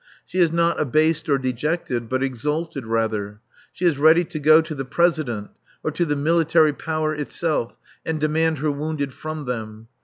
She 0.25 0.39
is 0.39 0.51
not 0.51 0.79
abased 0.81 1.29
or 1.29 1.37
dejected, 1.37 2.09
but 2.09 2.23
exalted, 2.23 2.87
rather. 2.87 3.39
She 3.71 3.85
is 3.85 3.99
ready 3.99 4.25
to 4.25 4.39
go 4.39 4.59
to 4.59 4.73
the 4.73 4.83
President 4.83 5.51
or 5.83 5.91
to 5.91 6.05
the 6.05 6.15
Military 6.15 6.73
Power 6.73 7.13
itself, 7.13 7.75
and 8.03 8.19
demand 8.19 8.57
her 8.57 8.71
wounded 8.71 9.13
from 9.13 9.45
them. 9.45 9.89